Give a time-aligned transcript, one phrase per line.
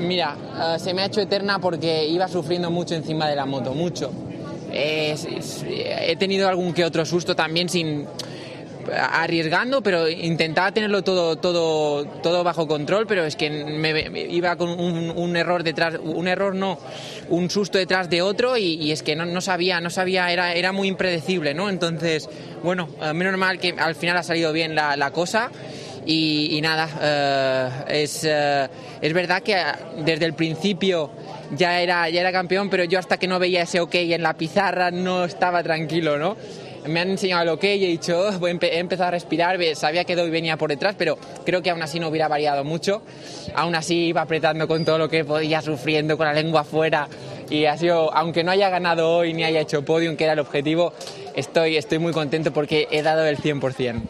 [0.00, 3.74] Mira, eh, se me ha hecho eterna porque iba sufriendo mucho encima de la moto,
[3.74, 4.10] mucho.
[4.72, 8.06] Es- he tenido algún que otro susto también sin
[8.92, 14.68] arriesgando, pero intentaba tenerlo todo, todo, todo bajo control, pero es que me, iba con
[14.68, 16.78] un, error detrás, un error no,
[17.28, 20.72] un susto detrás de otro y, es que no, no sabía, no sabía, era, era
[20.72, 21.68] muy impredecible, ¿no?
[21.68, 22.28] Entonces,
[22.62, 25.50] bueno, eh, menos mal que al final ha salido bien la cosa.
[26.12, 28.66] Y, y nada, eh, es, eh,
[29.00, 29.64] es verdad que eh,
[29.98, 31.08] desde el principio
[31.52, 34.34] ya era, ya era campeón, pero yo hasta que no veía ese ok en la
[34.34, 36.36] pizarra no estaba tranquilo, ¿no?
[36.88, 40.16] Me han enseñado el ok y he dicho, "Oh", he empezado a respirar, sabía que
[40.16, 43.02] Doy venía por detrás, pero creo que aún así no hubiera variado mucho.
[43.54, 47.06] Aún así iba apretando con todo lo que podía, sufriendo con la lengua afuera.
[47.50, 50.40] Y ha sido, aunque no haya ganado hoy ni haya hecho podium, que era el
[50.40, 50.92] objetivo,
[51.36, 54.00] estoy, estoy muy contento porque he dado el 100%.